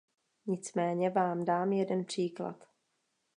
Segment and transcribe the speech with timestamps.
[0.45, 2.67] Nicméně vám dám jeden příklad.